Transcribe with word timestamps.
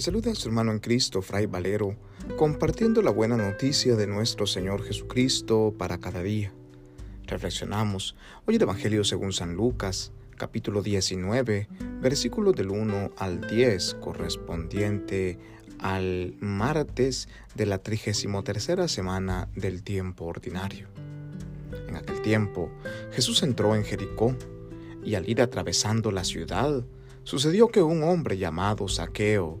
Le 0.00 0.04
saluda 0.04 0.30
a 0.30 0.34
su 0.34 0.48
hermano 0.48 0.72
en 0.72 0.78
Cristo, 0.78 1.20
Fray 1.20 1.44
Valero, 1.44 1.94
compartiendo 2.38 3.02
la 3.02 3.10
buena 3.10 3.36
noticia 3.36 3.96
de 3.96 4.06
nuestro 4.06 4.46
Señor 4.46 4.82
Jesucristo 4.82 5.74
para 5.76 5.98
cada 5.98 6.22
día. 6.22 6.54
Reflexionamos 7.26 8.16
hoy 8.46 8.56
el 8.56 8.62
Evangelio 8.62 9.04
según 9.04 9.34
San 9.34 9.56
Lucas, 9.56 10.12
capítulo 10.38 10.80
19, 10.80 11.68
versículos 12.00 12.54
del 12.54 12.70
1 12.70 13.10
al 13.18 13.46
10, 13.46 13.96
correspondiente 14.00 15.38
al 15.78 16.34
martes 16.40 17.28
de 17.54 17.66
la 17.66 17.76
33 17.76 18.90
semana 18.90 19.50
del 19.54 19.82
tiempo 19.82 20.24
ordinario. 20.24 20.88
En 21.88 21.96
aquel 21.96 22.22
tiempo, 22.22 22.70
Jesús 23.12 23.42
entró 23.42 23.76
en 23.76 23.84
Jericó 23.84 24.34
y 25.04 25.16
al 25.16 25.28
ir 25.28 25.42
atravesando 25.42 26.10
la 26.10 26.24
ciudad, 26.24 26.86
sucedió 27.22 27.68
que 27.68 27.82
un 27.82 28.02
hombre 28.02 28.38
llamado 28.38 28.88
Saqueo, 28.88 29.60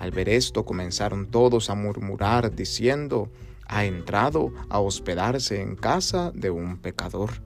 Al 0.00 0.12
ver 0.12 0.30
esto 0.30 0.64
comenzaron 0.64 1.26
todos 1.26 1.68
a 1.68 1.74
murmurar 1.74 2.56
diciendo, 2.56 3.30
ha 3.66 3.84
entrado 3.84 4.50
a 4.70 4.80
hospedarse 4.80 5.60
en 5.60 5.76
casa 5.76 6.32
de 6.34 6.48
un 6.48 6.78
pecador. 6.78 7.42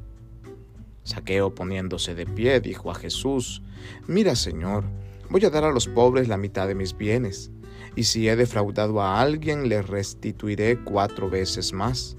Saqueo 1.02 1.52
poniéndose 1.52 2.14
de 2.14 2.26
pie 2.26 2.60
dijo 2.60 2.92
a 2.92 2.94
Jesús, 2.94 3.60
Mira 4.06 4.36
Señor, 4.36 4.84
voy 5.30 5.44
a 5.44 5.50
dar 5.50 5.64
a 5.64 5.72
los 5.72 5.88
pobres 5.88 6.28
la 6.28 6.36
mitad 6.36 6.68
de 6.68 6.76
mis 6.76 6.96
bienes, 6.96 7.50
y 7.96 8.04
si 8.04 8.28
he 8.28 8.36
defraudado 8.36 9.02
a 9.02 9.20
alguien 9.20 9.68
le 9.68 9.82
restituiré 9.82 10.78
cuatro 10.78 11.28
veces 11.28 11.72
más. 11.72 12.16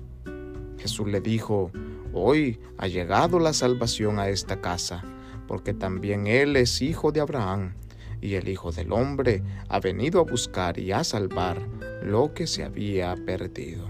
Jesús 0.77 1.07
le 1.07 1.21
dijo, 1.21 1.71
Hoy 2.11 2.59
ha 2.77 2.87
llegado 2.87 3.39
la 3.39 3.53
salvación 3.53 4.19
a 4.19 4.27
esta 4.27 4.59
casa, 4.59 5.01
porque 5.47 5.73
también 5.73 6.27
él 6.27 6.57
es 6.57 6.81
hijo 6.81 7.13
de 7.13 7.21
Abraham 7.21 7.73
y 8.21 8.35
el 8.35 8.47
Hijo 8.49 8.71
del 8.71 8.91
Hombre 8.91 9.43
ha 9.69 9.79
venido 9.79 10.19
a 10.19 10.23
buscar 10.23 10.79
y 10.79 10.91
a 10.91 11.03
salvar 11.03 11.61
lo 12.03 12.33
que 12.33 12.47
se 12.47 12.63
había 12.63 13.15
perdido. 13.25 13.87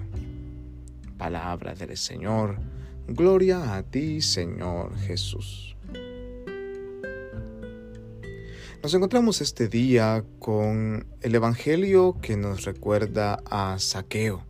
Palabra 1.17 1.75
del 1.75 1.95
Señor, 1.97 2.57
gloria 3.07 3.75
a 3.75 3.83
ti 3.83 4.21
Señor 4.21 4.95
Jesús. 4.97 5.75
Nos 8.85 8.93
encontramos 8.93 9.41
este 9.41 9.67
día 9.67 10.23
con 10.37 11.07
el 11.21 11.33
Evangelio 11.33 12.17
que 12.21 12.37
nos 12.37 12.65
recuerda 12.65 13.41
a 13.49 13.79
Saqueo, 13.79 14.43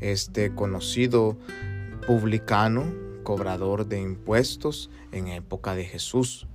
este 0.00 0.54
conocido 0.54 1.38
publicano, 2.06 2.92
cobrador 3.22 3.86
de 3.86 3.98
impuestos 3.98 4.90
en 5.12 5.28
época 5.28 5.74
de 5.74 5.84
Jesús. 5.84 6.46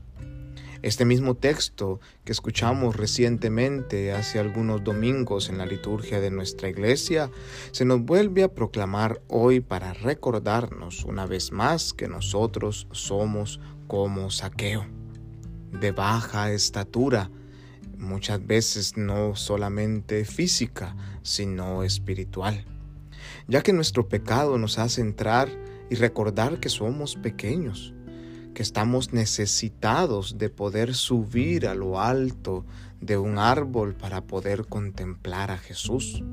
Este 0.82 1.06
mismo 1.06 1.36
texto 1.36 2.00
que 2.24 2.32
escuchamos 2.32 2.96
recientemente 2.96 4.12
hace 4.12 4.40
algunos 4.40 4.84
domingos 4.84 5.50
en 5.50 5.58
la 5.58 5.66
liturgia 5.66 6.20
de 6.20 6.32
nuestra 6.32 6.70
iglesia 6.70 7.32
se 7.72 7.86
nos 7.86 8.02
vuelve 8.02 8.44
a 8.44 8.54
proclamar 8.54 9.22
hoy 9.28 9.62
para 9.62 9.94
recordarnos 9.94 11.04
una 11.06 11.26
vez 11.26 11.52
más 11.52 11.94
que 11.94 12.08
nosotros 12.08 12.88
somos 12.92 13.60
como 13.88 14.30
saqueo, 14.30 14.86
de 15.72 15.92
baja 15.92 16.52
estatura, 16.52 17.32
muchas 17.98 18.46
veces 18.46 18.98
no 18.98 19.36
solamente 19.36 20.26
física, 20.26 20.96
sino 21.24 21.84
espiritual, 21.84 22.66
ya 23.48 23.62
que 23.62 23.74
nuestro 23.74 24.08
pecado 24.08 24.58
nos 24.58 24.78
hace 24.78 25.02
entrar 25.02 25.50
y 25.90 25.96
recordar 25.96 26.60
que 26.60 26.70
somos 26.70 27.16
pequeños, 27.16 27.95
que 28.56 28.64
estamos 28.64 29.14
necesitados 29.14 30.40
de 30.40 30.50
poder 30.50 30.96
subir 30.96 31.68
a 31.68 31.76
lo 31.76 32.00
alto 32.00 32.66
de 33.02 33.18
un 33.18 33.38
árbol 33.38 33.94
para 33.96 34.22
poder 34.22 34.66
contemplar 34.66 35.52
a 35.52 35.58
Jesús, 35.58 36.24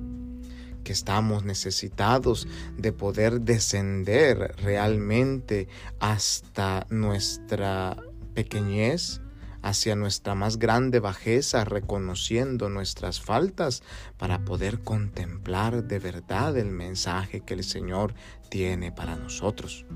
que 0.85 0.93
estamos 0.93 1.45
necesitados 1.45 2.47
de 2.79 2.93
poder 2.93 3.41
descender 3.41 4.55
realmente 4.63 5.69
hasta 5.99 6.87
nuestra 6.91 7.97
pequeñez, 8.35 9.21
hacia 9.61 9.97
nuestra 9.97 10.35
más 10.35 10.59
grande 10.59 11.01
bajeza, 11.01 11.65
reconociendo 11.65 12.69
nuestras 12.69 13.21
faltas 13.21 13.83
para 14.17 14.45
poder 14.45 14.81
contemplar 14.83 15.85
de 15.85 15.99
verdad 15.99 16.57
el 16.57 16.71
mensaje 16.71 17.41
que 17.41 17.55
el 17.55 17.65
Señor 17.65 18.15
tiene 18.49 18.93
para 18.93 19.17
nosotros. 19.17 19.87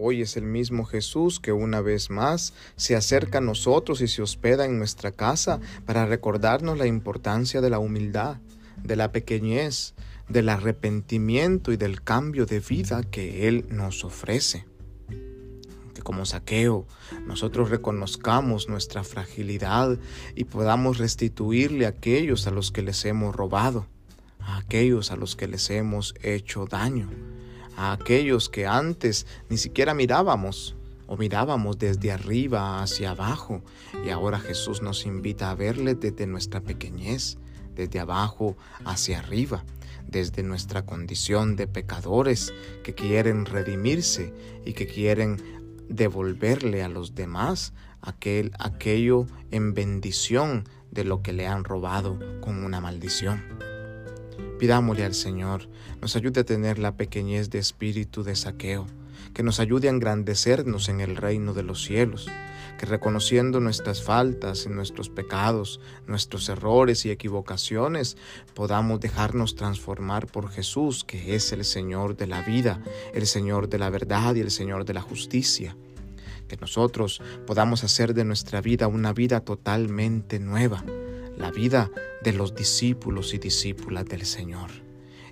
Hoy 0.00 0.22
es 0.22 0.36
el 0.36 0.44
mismo 0.44 0.84
Jesús 0.84 1.40
que 1.40 1.50
una 1.50 1.80
vez 1.80 2.08
más 2.08 2.54
se 2.76 2.94
acerca 2.94 3.38
a 3.38 3.40
nosotros 3.40 4.00
y 4.00 4.06
se 4.06 4.22
hospeda 4.22 4.64
en 4.64 4.78
nuestra 4.78 5.10
casa 5.10 5.58
para 5.86 6.06
recordarnos 6.06 6.78
la 6.78 6.86
importancia 6.86 7.60
de 7.60 7.68
la 7.68 7.80
humildad, 7.80 8.36
de 8.80 8.94
la 8.94 9.10
pequeñez, 9.10 9.94
del 10.28 10.50
arrepentimiento 10.50 11.72
y 11.72 11.76
del 11.76 12.00
cambio 12.00 12.46
de 12.46 12.60
vida 12.60 13.02
que 13.02 13.48
Él 13.48 13.66
nos 13.70 14.04
ofrece. 14.04 14.66
Que 15.08 16.02
como 16.02 16.26
saqueo 16.26 16.86
nosotros 17.26 17.68
reconozcamos 17.68 18.68
nuestra 18.68 19.02
fragilidad 19.02 19.98
y 20.36 20.44
podamos 20.44 20.98
restituirle 20.98 21.86
a 21.86 21.88
aquellos 21.88 22.46
a 22.46 22.52
los 22.52 22.70
que 22.70 22.82
les 22.82 23.04
hemos 23.04 23.34
robado, 23.34 23.88
a 24.38 24.58
aquellos 24.58 25.10
a 25.10 25.16
los 25.16 25.34
que 25.34 25.48
les 25.48 25.68
hemos 25.70 26.14
hecho 26.22 26.66
daño 26.66 27.10
a 27.78 27.92
aquellos 27.92 28.48
que 28.48 28.66
antes 28.66 29.24
ni 29.48 29.56
siquiera 29.56 29.94
mirábamos 29.94 30.74
o 31.06 31.16
mirábamos 31.16 31.78
desde 31.78 32.10
arriba 32.10 32.82
hacia 32.82 33.12
abajo 33.12 33.62
y 34.04 34.10
ahora 34.10 34.40
Jesús 34.40 34.82
nos 34.82 35.06
invita 35.06 35.50
a 35.50 35.54
verle 35.54 35.94
desde 35.94 36.26
nuestra 36.26 36.60
pequeñez, 36.60 37.38
desde 37.76 38.00
abajo 38.00 38.56
hacia 38.84 39.20
arriba, 39.20 39.64
desde 40.08 40.42
nuestra 40.42 40.84
condición 40.84 41.54
de 41.54 41.68
pecadores 41.68 42.52
que 42.82 42.94
quieren 42.94 43.46
redimirse 43.46 44.34
y 44.64 44.72
que 44.72 44.88
quieren 44.88 45.36
devolverle 45.88 46.82
a 46.82 46.88
los 46.88 47.14
demás 47.14 47.74
aquel, 48.02 48.50
aquello 48.58 49.26
en 49.52 49.72
bendición 49.72 50.68
de 50.90 51.04
lo 51.04 51.22
que 51.22 51.32
le 51.32 51.46
han 51.46 51.62
robado 51.62 52.18
con 52.40 52.64
una 52.64 52.80
maldición. 52.80 53.67
Pidámosle 54.58 55.04
al 55.04 55.14
Señor, 55.14 55.68
nos 56.00 56.16
ayude 56.16 56.40
a 56.40 56.44
tener 56.44 56.80
la 56.80 56.96
pequeñez 56.96 57.48
de 57.48 57.60
espíritu 57.60 58.24
de 58.24 58.34
saqueo, 58.34 58.86
que 59.32 59.44
nos 59.44 59.60
ayude 59.60 59.86
a 59.86 59.92
engrandecernos 59.92 60.88
en 60.88 61.00
el 61.00 61.14
reino 61.14 61.54
de 61.54 61.62
los 61.62 61.84
cielos, 61.84 62.28
que 62.76 62.86
reconociendo 62.86 63.60
nuestras 63.60 64.02
faltas 64.02 64.66
y 64.66 64.68
nuestros 64.68 65.10
pecados, 65.10 65.80
nuestros 66.08 66.48
errores 66.48 67.06
y 67.06 67.10
equivocaciones, 67.10 68.16
podamos 68.54 68.98
dejarnos 68.98 69.54
transformar 69.54 70.26
por 70.26 70.50
Jesús, 70.50 71.04
que 71.04 71.36
es 71.36 71.52
el 71.52 71.64
Señor 71.64 72.16
de 72.16 72.26
la 72.26 72.42
vida, 72.42 72.82
el 73.14 73.28
Señor 73.28 73.68
de 73.68 73.78
la 73.78 73.90
verdad 73.90 74.34
y 74.34 74.40
el 74.40 74.50
Señor 74.50 74.84
de 74.84 74.94
la 74.94 75.02
justicia. 75.02 75.76
Que 76.48 76.56
nosotros 76.56 77.22
podamos 77.46 77.84
hacer 77.84 78.12
de 78.12 78.24
nuestra 78.24 78.60
vida 78.60 78.88
una 78.88 79.12
vida 79.12 79.40
totalmente 79.40 80.40
nueva, 80.40 80.82
la 81.38 81.50
vida 81.52 81.90
de 82.22 82.32
los 82.32 82.54
discípulos 82.54 83.32
y 83.32 83.38
discípulas 83.38 84.04
del 84.06 84.26
Señor. 84.26 84.70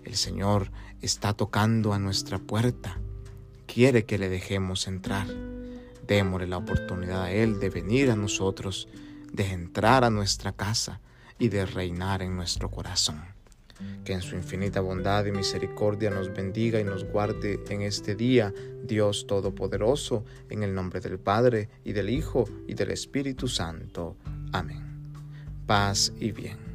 El 0.05 0.15
Señor 0.15 0.71
está 1.03 1.33
tocando 1.33 1.93
a 1.93 1.99
nuestra 1.99 2.39
puerta. 2.39 3.01
Quiere 3.67 4.05
que 4.05 4.19
le 4.19 4.29
dejemos 4.29 4.87
entrar. 4.87 5.27
Démosle 6.07 6.47
la 6.47 6.59
oportunidad 6.59 7.25
a 7.25 7.33
Él 7.33 7.59
de 7.59 7.71
venir 7.71 8.13
a 8.13 8.17
nosotros, 8.17 8.89
de 9.33 9.51
entrar 9.51 10.05
a 10.05 10.11
nuestra 10.11 10.53
casa 10.53 11.01
y 11.39 11.49
de 11.49 11.67
reinar 11.67 12.23
en 12.23 12.37
nuestro 12.37 12.71
corazón. 12.71 13.21
Que 14.05 14.13
en 14.13 14.23
su 14.23 14.37
infinita 14.37 14.81
bondad 14.81 15.27
y 15.27 15.33
misericordia 15.33 16.11
nos 16.11 16.33
bendiga 16.33 16.81
y 16.81 16.85
nos 16.85 17.05
guarde 17.05 17.61
en 17.69 17.83
este 17.83 18.15
día, 18.15 18.55
Dios 18.85 19.27
Todopoderoso, 19.27 20.25
en 20.49 20.63
el 20.63 20.73
nombre 20.73 21.01
del 21.01 21.19
Padre 21.19 21.69
y 21.85 21.93
del 21.93 22.09
Hijo 22.09 22.45
y 22.69 22.75
del 22.75 22.93
Espíritu 22.93 23.49
Santo. 23.49 24.17
Amén 24.53 24.86
paz 25.67 26.13
y 26.19 26.33
bien. 26.33 26.66